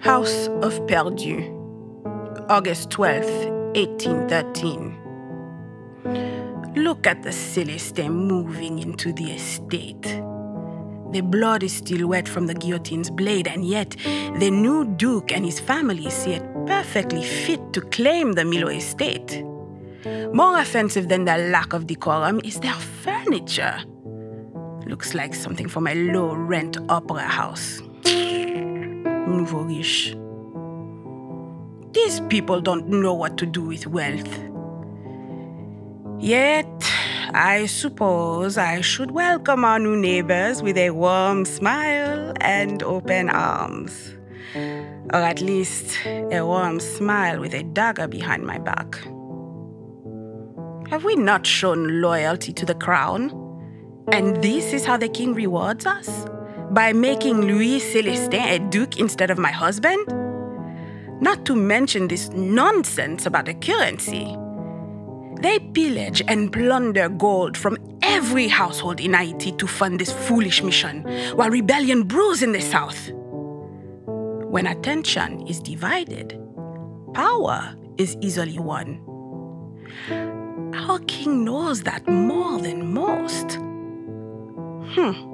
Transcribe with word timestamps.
House 0.00 0.46
of 0.62 0.78
Perdu, 0.86 1.42
August 2.48 2.90
12th, 2.90 3.50
1813. 3.74 4.96
Look 6.76 7.06
at 7.06 7.24
the 7.24 7.30
Celestin 7.30 8.10
moving 8.12 8.78
into 8.78 9.12
the 9.12 9.32
estate. 9.32 10.02
The 11.10 11.22
blood 11.22 11.64
is 11.64 11.72
still 11.72 12.06
wet 12.06 12.28
from 12.28 12.46
the 12.46 12.54
guillotine's 12.54 13.10
blade, 13.10 13.48
and 13.48 13.64
yet 13.64 13.96
the 14.38 14.50
new 14.52 14.84
Duke 14.84 15.32
and 15.32 15.44
his 15.44 15.58
family 15.58 16.08
see 16.10 16.34
it 16.34 16.44
perfectly 16.66 17.24
fit 17.24 17.72
to 17.72 17.80
claim 17.80 18.34
the 18.34 18.44
Milo 18.44 18.68
estate. 18.68 19.42
More 20.32 20.60
offensive 20.60 21.08
than 21.08 21.24
their 21.24 21.50
lack 21.50 21.72
of 21.72 21.88
decorum 21.88 22.40
is 22.44 22.60
their 22.60 22.74
furniture. 22.74 23.82
Looks 24.86 25.14
like 25.14 25.34
something 25.34 25.66
from 25.68 25.88
a 25.88 25.94
low 25.94 26.34
rent 26.34 26.76
opera 26.88 27.22
house. 27.22 27.82
These 31.92 32.20
people 32.28 32.60
don't 32.60 32.88
know 32.88 33.14
what 33.14 33.38
to 33.38 33.46
do 33.46 33.62
with 33.62 33.86
wealth. 33.86 34.28
Yet, 36.20 36.66
I 37.32 37.66
suppose 37.66 38.58
I 38.58 38.80
should 38.80 39.10
welcome 39.12 39.64
our 39.64 39.78
new 39.78 39.96
neighbors 39.96 40.62
with 40.62 40.76
a 40.76 40.90
warm 40.90 41.44
smile 41.44 42.32
and 42.40 42.82
open 42.82 43.30
arms. 43.30 44.14
Or 44.54 45.20
at 45.20 45.40
least 45.40 45.96
a 46.06 46.42
warm 46.42 46.80
smile 46.80 47.40
with 47.40 47.54
a 47.54 47.62
dagger 47.62 48.08
behind 48.08 48.44
my 48.46 48.58
back. 48.58 48.96
Have 50.90 51.04
we 51.04 51.16
not 51.16 51.46
shown 51.46 52.00
loyalty 52.00 52.52
to 52.52 52.66
the 52.66 52.74
crown? 52.74 53.30
And 54.10 54.42
this 54.42 54.72
is 54.72 54.84
how 54.84 54.96
the 54.96 55.08
king 55.08 55.34
rewards 55.34 55.86
us? 55.86 56.26
By 56.70 56.92
making 56.92 57.40
Louis 57.40 57.80
Celestin 57.80 58.44
a 58.44 58.58
duke 58.58 58.98
instead 58.98 59.30
of 59.30 59.38
my 59.38 59.50
husband? 59.50 60.06
Not 61.20 61.46
to 61.46 61.56
mention 61.56 62.08
this 62.08 62.28
nonsense 62.30 63.24
about 63.24 63.46
the 63.46 63.54
currency. 63.54 64.36
They 65.40 65.58
pillage 65.72 66.22
and 66.28 66.52
plunder 66.52 67.08
gold 67.08 67.56
from 67.56 67.78
every 68.02 68.48
household 68.48 69.00
in 69.00 69.14
Haiti 69.14 69.52
to 69.52 69.66
fund 69.66 69.98
this 69.98 70.12
foolish 70.12 70.62
mission, 70.62 71.04
while 71.36 71.48
rebellion 71.48 72.02
brews 72.02 72.42
in 72.42 72.52
the 72.52 72.60
south. 72.60 73.10
When 74.04 74.66
attention 74.66 75.46
is 75.46 75.60
divided, 75.60 76.38
power 77.14 77.74
is 77.96 78.16
easily 78.20 78.58
won. 78.58 79.00
Our 80.74 80.98
king 81.06 81.44
knows 81.44 81.82
that 81.84 82.06
more 82.06 82.60
than 82.60 82.92
most. 82.92 83.54
Hmm. 84.94 85.27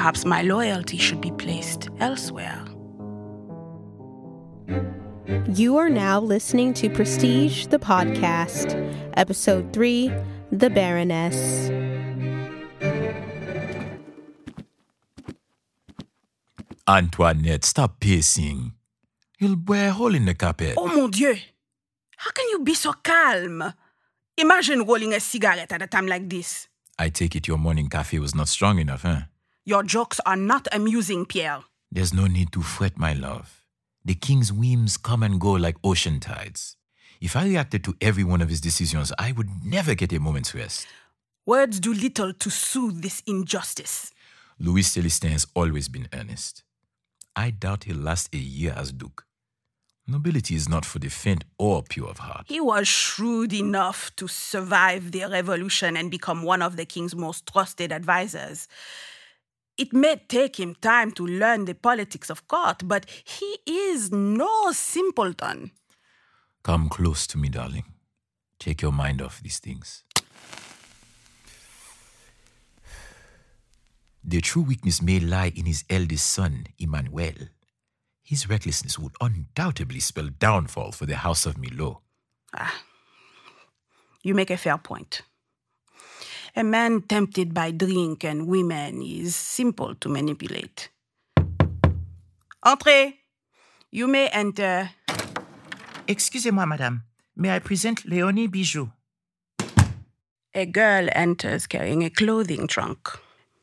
Perhaps 0.00 0.24
my 0.24 0.40
loyalty 0.40 0.96
should 0.96 1.20
be 1.20 1.30
placed 1.32 1.90
elsewhere. 1.98 2.64
You 5.52 5.76
are 5.76 5.90
now 5.90 6.18
listening 6.18 6.72
to 6.80 6.88
Prestige, 6.88 7.66
the 7.66 7.78
podcast, 7.78 8.72
episode 9.18 9.74
3 9.74 10.10
The 10.52 10.70
Baroness. 10.70 11.68
Antoinette, 16.88 17.66
stop 17.66 18.00
pacing. 18.00 18.72
You'll 19.38 19.60
wear 19.66 19.90
a 19.90 19.92
hole 19.92 20.14
in 20.14 20.24
the 20.24 20.34
carpet. 20.34 20.76
Oh 20.78 20.86
mon 20.86 21.10
Dieu! 21.10 21.36
How 22.16 22.30
can 22.30 22.48
you 22.48 22.60
be 22.60 22.72
so 22.72 22.94
calm? 22.94 23.74
Imagine 24.38 24.86
rolling 24.86 25.12
a 25.12 25.20
cigarette 25.20 25.72
at 25.72 25.82
a 25.82 25.86
time 25.86 26.06
like 26.06 26.26
this. 26.26 26.68
I 26.98 27.10
take 27.10 27.36
it 27.36 27.46
your 27.46 27.58
morning 27.58 27.90
cafe 27.90 28.18
was 28.18 28.34
not 28.34 28.48
strong 28.48 28.78
enough, 28.78 29.02
huh? 29.02 29.24
Your 29.64 29.82
jokes 29.82 30.20
are 30.24 30.36
not 30.36 30.66
amusing, 30.72 31.26
Pierre. 31.26 31.62
There's 31.92 32.14
no 32.14 32.26
need 32.26 32.52
to 32.52 32.62
fret, 32.62 32.98
my 32.98 33.12
love. 33.12 33.62
The 34.04 34.14
king's 34.14 34.52
whims 34.52 34.96
come 34.96 35.22
and 35.22 35.40
go 35.40 35.52
like 35.52 35.76
ocean 35.84 36.20
tides. 36.20 36.76
If 37.20 37.36
I 37.36 37.44
reacted 37.44 37.84
to 37.84 37.94
every 38.00 38.24
one 38.24 38.40
of 38.40 38.48
his 38.48 38.60
decisions, 38.60 39.12
I 39.18 39.32
would 39.32 39.48
never 39.64 39.94
get 39.94 40.12
a 40.12 40.18
moment's 40.18 40.54
rest. 40.54 40.86
Words 41.44 41.78
do 41.80 41.92
little 41.92 42.32
to 42.32 42.50
soothe 42.50 43.02
this 43.02 43.22
injustice. 43.26 44.10
Louis 44.58 44.82
Celestin 44.82 45.30
has 45.30 45.46
always 45.54 45.88
been 45.88 46.08
earnest. 46.12 46.62
I 47.36 47.50
doubt 47.50 47.84
he'll 47.84 47.96
last 47.96 48.34
a 48.34 48.38
year 48.38 48.72
as 48.76 48.92
Duke. 48.92 49.24
Nobility 50.06 50.54
is 50.54 50.68
not 50.68 50.84
for 50.84 50.98
the 50.98 51.08
faint 51.08 51.44
or 51.58 51.82
pure 51.82 52.08
of 52.08 52.18
heart. 52.18 52.46
He 52.48 52.60
was 52.60 52.88
shrewd 52.88 53.52
enough 53.52 54.10
to 54.16 54.26
survive 54.26 55.12
the 55.12 55.26
revolution 55.26 55.96
and 55.96 56.10
become 56.10 56.42
one 56.42 56.62
of 56.62 56.76
the 56.76 56.84
king's 56.84 57.14
most 57.14 57.46
trusted 57.46 57.92
advisors. 57.92 58.66
It 59.80 59.94
may 59.94 60.16
take 60.28 60.60
him 60.60 60.74
time 60.74 61.10
to 61.12 61.26
learn 61.26 61.64
the 61.64 61.74
politics 61.74 62.28
of 62.28 62.46
court, 62.46 62.82
but 62.84 63.06
he 63.24 63.56
is 63.66 64.12
no 64.12 64.72
simpleton. 64.72 65.70
Come 66.62 66.90
close 66.90 67.26
to 67.28 67.38
me, 67.38 67.48
darling. 67.48 67.84
Take 68.58 68.82
your 68.82 68.92
mind 68.92 69.22
off 69.22 69.40
these 69.40 69.58
things. 69.58 70.04
The 74.22 74.42
true 74.42 74.60
weakness 74.60 75.00
may 75.00 75.18
lie 75.18 75.50
in 75.56 75.64
his 75.64 75.82
eldest 75.88 76.26
son, 76.26 76.66
Emmanuel. 76.78 77.48
His 78.22 78.50
recklessness 78.50 78.98
would 78.98 79.14
undoubtedly 79.18 80.00
spell 80.00 80.28
downfall 80.38 80.92
for 80.92 81.06
the 81.06 81.16
House 81.16 81.46
of 81.46 81.56
Milo. 81.56 82.02
Ah, 82.54 82.82
you 84.22 84.34
make 84.34 84.50
a 84.50 84.58
fair 84.58 84.76
point. 84.76 85.22
A 86.56 86.64
man 86.64 87.02
tempted 87.02 87.54
by 87.54 87.70
drink 87.70 88.24
and 88.24 88.46
women 88.46 89.02
is 89.02 89.36
simple 89.36 89.94
to 89.96 90.08
manipulate. 90.08 90.88
Entrez! 92.62 93.14
You 93.90 94.06
may 94.06 94.28
enter. 94.28 94.90
Excusez-moi, 96.06 96.66
madame. 96.66 97.02
May 97.36 97.54
I 97.56 97.58
present 97.58 98.04
Leonie 98.04 98.48
Bijou? 98.48 98.90
A 100.54 100.66
girl 100.66 101.08
enters 101.12 101.66
carrying 101.66 102.04
a 102.04 102.10
clothing 102.10 102.66
trunk. 102.66 103.08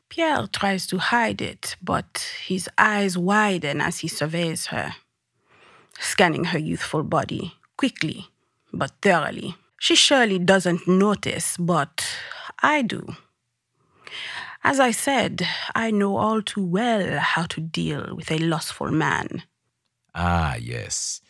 Pierre 0.08 0.46
tries 0.46 0.86
to 0.86 0.98
hide 0.98 1.42
it, 1.42 1.76
but 1.82 2.26
his 2.46 2.68
eyes 2.78 3.18
widen 3.18 3.80
as 3.80 3.98
he 3.98 4.08
surveys 4.08 4.66
her, 4.66 4.94
scanning 6.00 6.44
her 6.44 6.58
youthful 6.58 7.02
body 7.02 7.52
quickly 7.76 8.28
but 8.72 8.92
thoroughly. 9.02 9.54
She 9.78 9.94
surely 9.94 10.38
doesn't 10.38 10.88
notice, 10.88 11.56
but 11.56 12.04
I 12.62 12.82
do. 12.82 13.16
As 14.64 14.80
I 14.80 14.90
said, 14.90 15.46
I 15.74 15.90
know 15.90 16.16
all 16.16 16.42
too 16.42 16.64
well 16.64 17.18
how 17.20 17.44
to 17.46 17.60
deal 17.60 18.14
with 18.16 18.30
a 18.30 18.38
lustful 18.38 18.90
man. 18.90 19.42
Ah, 20.14 20.56
yes. 20.56 21.20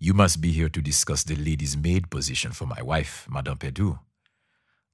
You 0.00 0.14
must 0.14 0.40
be 0.40 0.52
here 0.52 0.68
to 0.68 0.80
discuss 0.80 1.24
the 1.24 1.36
lady's 1.36 1.76
maid 1.76 2.10
position 2.10 2.52
for 2.52 2.66
my 2.66 2.80
wife, 2.82 3.26
Madame 3.28 3.58
Perdu. 3.58 3.98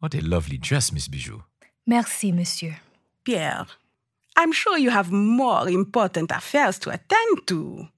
What 0.01 0.15
a 0.15 0.21
lovely 0.21 0.59
dress, 0.59 0.93
Miss 0.93 1.09
Bijou. 1.09 1.43
Merci, 1.87 2.33
monsieur. 2.33 2.77
Pierre, 3.23 3.67
I'm 4.37 4.53
sure 4.53 4.77
you 4.79 4.91
have 4.91 5.13
more 5.13 5.69
important 5.69 6.31
affairs 6.33 6.79
to 6.81 6.91
attend 6.91 7.47
to. 7.47 7.89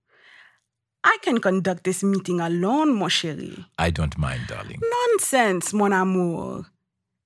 I 1.03 1.19
can 1.23 1.39
conduct 1.39 1.85
this 1.85 2.03
meeting 2.03 2.41
alone, 2.41 2.95
mon 2.95 3.09
chéri. 3.09 3.65
I 3.79 3.91
don't 3.91 4.19
mind, 4.19 4.49
darling. 4.49 4.81
Nonsense, 4.83 5.73
mon 5.73 5.93
amour. 5.93 6.67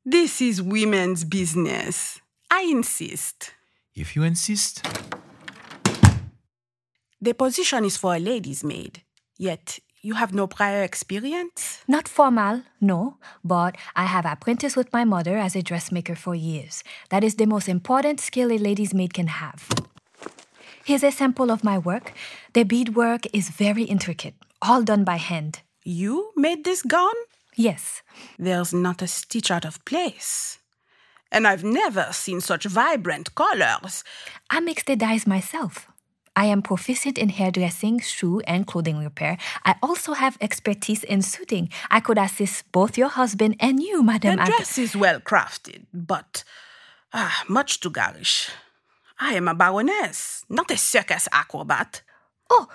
This 0.05 0.41
is 0.41 0.63
women's 0.63 1.25
business. 1.25 2.21
I 2.51 2.63
insist. 2.63 3.53
If 3.95 4.17
you 4.17 4.23
insist. 4.23 4.83
The 7.21 7.35
position 7.35 7.85
is 7.85 7.99
for 7.99 8.15
a 8.15 8.19
lady's 8.19 8.65
maid, 8.65 9.03
yet 9.37 9.79
you 10.01 10.15
have 10.15 10.33
no 10.33 10.47
prior 10.47 10.83
experience? 10.83 11.85
Not 11.87 12.09
formal, 12.09 12.63
no, 12.81 13.19
but 13.45 13.77
I 13.95 14.07
have 14.07 14.25
apprenticed 14.25 14.75
with 14.75 14.91
my 14.91 15.05
mother 15.05 15.37
as 15.37 15.55
a 15.55 15.61
dressmaker 15.61 16.15
for 16.15 16.35
years. 16.35 16.83
That 17.11 17.23
is 17.23 17.35
the 17.35 17.45
most 17.45 17.69
important 17.69 18.21
skill 18.21 18.51
a 18.51 18.57
lady's 18.57 18.95
maid 18.95 19.13
can 19.13 19.27
have. 19.27 19.69
Here's 20.83 21.05
a 21.05 21.13
sample 21.13 21.51
of 21.51 21.63
my 21.63 21.77
work. 21.77 22.15
The 22.55 22.65
beadwork 22.65 23.27
is 23.35 23.51
very 23.51 23.83
intricate, 23.83 24.35
all 24.63 24.83
done 24.83 25.05
by 25.05 25.17
hand. 25.17 25.61
You 25.85 26.33
made 26.37 26.65
this 26.65 26.81
gown? 26.83 27.13
Yes. 27.61 28.03
There's 28.39 28.73
not 28.73 29.03
a 29.03 29.07
stitch 29.07 29.51
out 29.51 29.67
of 29.67 29.85
place. 29.85 30.59
And 31.31 31.47
I've 31.47 31.63
never 31.63 32.09
seen 32.11 32.41
such 32.41 32.65
vibrant 32.65 33.35
colors. 33.35 34.03
I 34.49 34.61
mix 34.61 34.83
the 34.83 34.97
dyes 34.97 35.27
myself. 35.27 35.87
I 36.35 36.47
am 36.47 36.63
proficient 36.63 37.19
in 37.19 37.29
hairdressing, 37.29 38.01
shoe, 38.01 38.41
and 38.47 38.67
clothing 38.67 38.99
repair. 38.99 39.37
I 39.67 39.75
also 39.83 40.15
have 40.15 40.39
expertise 40.41 41.05
in 41.05 41.21
suiting. 41.21 41.69
I 41.91 42.01
could 42.01 42.17
assist 42.17 42.73
both 42.73 42.97
your 42.97 43.09
husband 43.09 43.57
and 43.61 43.83
you, 43.83 44.03
Madame. 44.03 44.39
The 44.39 44.45
dress 44.47 44.79
is 44.79 44.97
well 44.97 45.21
crafted, 45.21 45.85
but 45.93 46.45
ah, 47.13 47.45
much 47.47 47.81
too 47.81 47.91
garish. 47.91 48.49
I 49.19 49.35
am 49.35 49.49
a 49.49 49.55
baroness, 49.55 50.47
not 50.49 50.71
a 50.71 50.79
circus 50.79 51.29
acrobat. 51.31 52.01
Oh, 52.49 52.69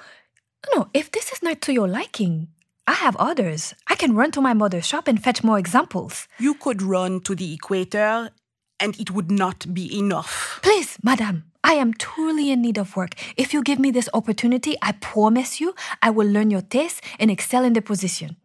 no, 0.76 0.90
if 0.94 1.10
this 1.12 1.32
is 1.32 1.42
not 1.42 1.62
to 1.62 1.74
your 1.74 1.88
liking, 1.88 2.50
I 2.88 2.94
have 2.94 3.16
others. 3.16 3.74
I 3.96 3.98
can 3.98 4.14
run 4.14 4.32
to 4.32 4.42
my 4.42 4.54
mother's 4.54 4.86
shop 4.86 5.08
and 5.08 5.24
fetch 5.24 5.42
more 5.42 5.58
examples. 5.58 6.28
You 6.38 6.56
could 6.56 6.82
run 6.82 7.22
to 7.22 7.34
the 7.34 7.54
equator, 7.54 8.30
and 8.78 9.00
it 9.00 9.12
would 9.12 9.32
not 9.32 9.74
be 9.74 9.98
enough. 9.98 10.60
Please, 10.62 10.98
Madame, 11.02 11.46
I 11.64 11.76
am 11.76 11.94
truly 11.94 12.52
in 12.52 12.62
need 12.62 12.78
of 12.78 12.98
work. 12.98 13.12
If 13.38 13.54
you 13.54 13.64
give 13.64 13.80
me 13.80 13.92
this 13.92 14.10
opportunity, 14.14 14.76
I 14.82 14.92
promise 14.92 15.62
you 15.62 15.74
I 16.02 16.10
will 16.10 16.28
learn 16.28 16.52
your 16.52 16.62
taste 16.62 17.06
and 17.20 17.32
excel 17.32 17.64
in 17.64 17.72
the 17.72 17.82
position. 17.82 18.36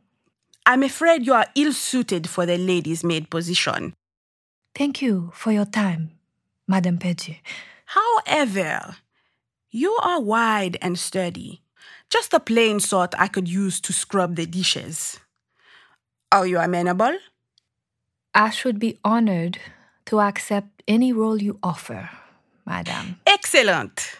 I'm 0.67 0.85
afraid 0.85 1.26
you 1.26 1.35
are 1.35 1.47
ill 1.56 1.73
suited 1.73 2.29
for 2.29 2.47
the 2.47 2.56
lady's 2.56 3.02
maid 3.02 3.29
position. 3.29 3.94
Thank 4.76 5.02
you 5.02 5.32
for 5.35 5.50
your 5.50 5.67
time, 5.67 6.12
Madame 6.69 6.99
Perdu. 6.99 7.35
However, 7.87 8.99
you 9.73 9.99
are 10.00 10.20
wide 10.20 10.79
and 10.81 10.97
sturdy, 10.97 11.62
just 12.08 12.31
the 12.31 12.38
plain 12.38 12.79
sort 12.79 13.17
I 13.19 13.26
could 13.26 13.49
use 13.49 13.81
to 13.81 13.93
scrub 13.93 14.37
the 14.37 14.47
dishes. 14.47 15.19
Are 16.32 16.47
you 16.47 16.59
amenable? 16.59 17.19
I 18.35 18.50
should 18.50 18.79
be 18.79 18.99
honored 19.05 19.59
to 20.06 20.21
accept 20.21 20.82
any 20.87 21.12
role 21.12 21.43
you 21.43 21.59
offer, 21.61 22.09
Madame. 22.65 23.19
Excellent! 23.27 24.12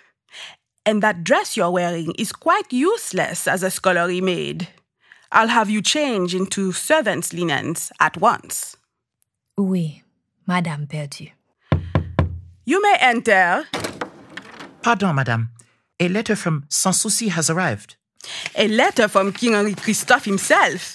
And 0.85 1.03
that 1.05 1.23
dress 1.23 1.57
you're 1.57 1.71
wearing 1.71 2.13
is 2.19 2.33
quite 2.33 2.73
useless 2.73 3.47
as 3.47 3.63
a 3.63 3.71
scullery 3.71 4.21
maid. 4.21 4.69
I'll 5.31 5.49
have 5.49 5.71
you 5.71 5.81
change 5.83 6.35
into 6.35 6.73
servant's 6.73 7.33
linens 7.33 7.93
at 8.01 8.17
once. 8.17 8.77
Oui, 9.57 10.03
Madame 10.49 10.89
Perdu. 10.89 11.31
You 12.65 12.83
may 12.83 12.97
enter. 13.01 13.69
Pardon, 14.83 15.15
madame. 15.15 15.51
A 16.01 16.09
letter 16.09 16.35
from 16.35 16.65
Sans 16.69 17.01
Souci 17.01 17.29
has 17.29 17.51
arrived. 17.51 17.95
A 18.57 18.67
letter 18.67 19.07
from 19.07 19.33
King 19.33 19.55
Henri 19.55 19.75
Christophe 19.75 20.25
himself. 20.25 20.95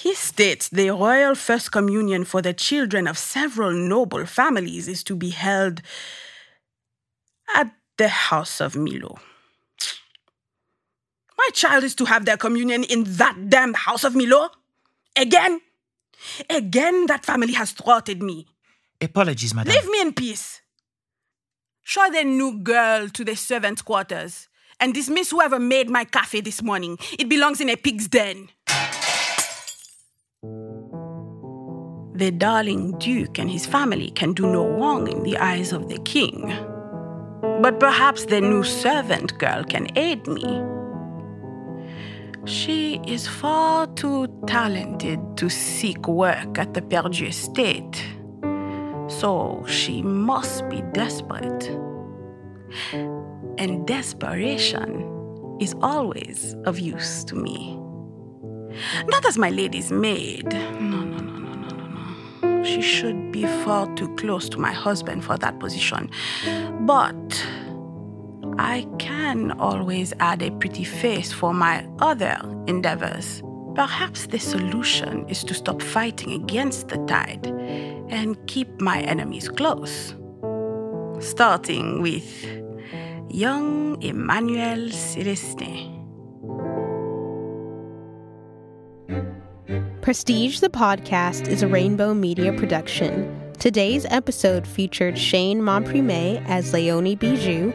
He 0.00 0.14
states 0.14 0.70
the 0.70 0.88
royal 0.88 1.34
first 1.34 1.72
communion 1.72 2.24
for 2.24 2.40
the 2.40 2.54
children 2.54 3.06
of 3.06 3.18
several 3.18 3.70
noble 3.70 4.24
families 4.24 4.88
is 4.88 5.04
to 5.04 5.14
be 5.14 5.28
held 5.28 5.82
at 7.54 7.70
the 7.98 8.08
house 8.08 8.62
of 8.62 8.76
Milo. 8.76 9.18
My 11.36 11.48
child 11.52 11.84
is 11.84 11.94
to 11.96 12.06
have 12.06 12.24
their 12.24 12.38
communion 12.38 12.82
in 12.84 13.04
that 13.18 13.50
damned 13.50 13.76
house 13.76 14.02
of 14.02 14.16
Milo? 14.16 14.48
Again? 15.16 15.60
Again, 16.48 17.04
that 17.08 17.26
family 17.26 17.52
has 17.52 17.72
thwarted 17.72 18.22
me. 18.22 18.46
Apologies, 19.02 19.52
madame. 19.52 19.74
Leave 19.74 19.90
me 19.90 20.00
in 20.00 20.14
peace. 20.14 20.62
Show 21.82 22.08
the 22.10 22.24
new 22.24 22.58
girl 22.62 23.10
to 23.10 23.22
the 23.22 23.36
servants' 23.36 23.82
quarters 23.82 24.48
and 24.80 24.94
dismiss 24.94 25.30
whoever 25.30 25.58
made 25.58 25.90
my 25.90 26.04
cafe 26.04 26.40
this 26.40 26.62
morning. 26.62 26.96
It 27.18 27.28
belongs 27.28 27.60
in 27.60 27.68
a 27.68 27.76
pig's 27.76 28.08
den. 28.08 28.48
The 32.20 32.30
darling 32.30 32.98
Duke 32.98 33.38
and 33.38 33.50
his 33.50 33.64
family 33.64 34.10
can 34.10 34.34
do 34.34 34.42
no 34.42 34.68
wrong 34.68 35.08
in 35.08 35.22
the 35.22 35.38
eyes 35.38 35.72
of 35.72 35.88
the 35.88 35.96
king. 36.00 36.52
But 37.62 37.80
perhaps 37.80 38.26
the 38.26 38.42
new 38.42 38.62
servant 38.62 39.38
girl 39.38 39.64
can 39.64 39.88
aid 39.96 40.26
me. 40.26 40.62
She 42.44 43.00
is 43.06 43.26
far 43.26 43.86
too 43.86 44.26
talented 44.46 45.18
to 45.38 45.48
seek 45.48 46.06
work 46.08 46.58
at 46.58 46.74
the 46.74 46.82
Perdu 46.82 47.28
estate. 47.28 48.04
So 49.08 49.64
she 49.66 50.02
must 50.02 50.68
be 50.68 50.82
desperate. 50.92 51.70
And 53.56 53.86
desperation 53.86 55.56
is 55.58 55.74
always 55.80 56.54
of 56.66 56.78
use 56.78 57.24
to 57.24 57.34
me. 57.34 57.80
Not 59.06 59.24
as 59.24 59.38
my 59.38 59.48
lady's 59.48 59.90
maid. 59.90 60.52
No. 60.78 61.09
She 62.64 62.82
should 62.82 63.32
be 63.32 63.44
far 63.64 63.92
too 63.94 64.14
close 64.16 64.48
to 64.50 64.58
my 64.58 64.72
husband 64.72 65.24
for 65.24 65.36
that 65.38 65.58
position. 65.58 66.10
But 66.80 67.46
I 68.58 68.86
can 68.98 69.52
always 69.52 70.12
add 70.20 70.42
a 70.42 70.50
pretty 70.50 70.84
face 70.84 71.32
for 71.32 71.54
my 71.54 71.86
other 71.98 72.38
endeavors. 72.66 73.42
Perhaps 73.74 74.26
the 74.26 74.38
solution 74.38 75.28
is 75.28 75.44
to 75.44 75.54
stop 75.54 75.80
fighting 75.80 76.32
against 76.32 76.88
the 76.88 76.98
tide 77.06 77.46
and 78.10 78.36
keep 78.46 78.80
my 78.80 79.00
enemies 79.00 79.48
close. 79.48 80.14
Starting 81.20 82.02
with 82.02 82.44
young 83.30 84.02
Emmanuel 84.02 84.88
Celestin. 84.90 85.99
Prestige 90.10 90.58
the 90.58 90.68
Podcast 90.68 91.46
is 91.46 91.62
a 91.62 91.68
Rainbow 91.68 92.14
Media 92.14 92.52
production. 92.52 93.52
Today's 93.60 94.04
episode 94.06 94.66
featured 94.66 95.16
Shane 95.16 95.60
Monprime 95.60 96.44
as 96.48 96.72
Leonie 96.72 97.14
Bijou, 97.14 97.70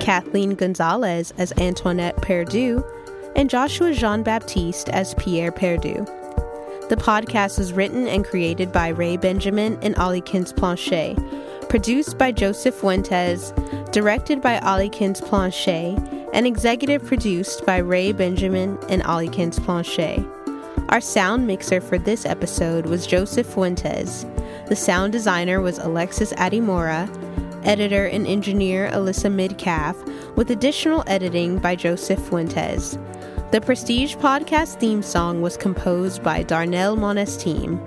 Kathleen 0.00 0.56
Gonzalez 0.56 1.32
as 1.38 1.52
Antoinette 1.56 2.16
Perdu, 2.16 2.82
and 3.36 3.48
Joshua 3.48 3.94
Jean 3.94 4.24
Baptiste 4.24 4.88
as 4.88 5.14
Pierre 5.14 5.52
Perdu. 5.52 6.04
The 6.88 6.96
podcast 6.96 7.60
is 7.60 7.72
written 7.72 8.08
and 8.08 8.24
created 8.24 8.72
by 8.72 8.88
Ray 8.88 9.16
Benjamin 9.16 9.78
and 9.80 9.94
Alikins 9.94 10.56
Planchet, 10.56 11.16
produced 11.68 12.18
by 12.18 12.32
Joseph 12.32 12.74
Fuentes, 12.74 13.52
directed 13.92 14.42
by 14.42 14.58
Alikins 14.58 15.24
Planchet, 15.24 15.96
and 16.34 16.44
executive 16.44 17.04
produced 17.04 17.64
by 17.64 17.76
Ray 17.76 18.10
Benjamin 18.10 18.76
and 18.88 19.00
Alikins 19.04 19.64
Planchet. 19.64 20.18
Our 20.90 21.02
sound 21.02 21.46
mixer 21.46 21.82
for 21.82 21.98
this 21.98 22.24
episode 22.24 22.86
was 22.86 23.06
Joseph 23.06 23.46
Fuentes. 23.46 24.24
The 24.68 24.76
sound 24.76 25.12
designer 25.12 25.60
was 25.60 25.78
Alexis 25.78 26.32
Adimora, 26.32 27.06
editor 27.62 28.06
and 28.06 28.26
engineer 28.26 28.90
Alyssa 28.90 29.30
Midcalf, 29.30 30.34
with 30.34 30.50
additional 30.50 31.04
editing 31.06 31.58
by 31.58 31.76
Joseph 31.76 32.26
Fuentes. 32.26 32.96
The 33.50 33.60
Prestige 33.60 34.16
Podcast 34.16 34.80
theme 34.80 35.02
song 35.02 35.42
was 35.42 35.58
composed 35.58 36.22
by 36.22 36.42
Darnell 36.42 36.96
Monestime. 36.96 37.78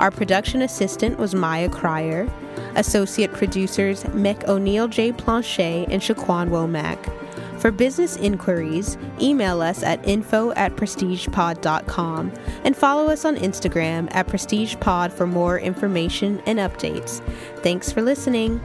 Our 0.00 0.10
production 0.10 0.62
assistant 0.62 1.16
was 1.16 1.36
Maya 1.36 1.68
Cryer. 1.68 2.28
Associate 2.74 3.32
producers 3.32 4.02
Mick 4.02 4.48
O'Neill 4.48 4.88
J. 4.88 5.12
Planchet 5.12 5.88
and 5.90 6.02
Shaquan 6.02 6.48
Womack. 6.48 6.98
For 7.58 7.72
business 7.72 8.16
inquiries, 8.16 8.96
email 9.20 9.60
us 9.60 9.82
at 9.82 10.06
info 10.06 10.52
at 10.52 10.76
prestigepod.com 10.76 12.32
and 12.64 12.76
follow 12.76 13.06
us 13.06 13.24
on 13.24 13.36
Instagram 13.36 14.08
at 14.14 14.28
prestigepod 14.28 15.12
for 15.12 15.26
more 15.26 15.58
information 15.58 16.40
and 16.46 16.58
updates. 16.58 17.20
Thanks 17.62 17.90
for 17.90 18.00
listening. 18.02 18.60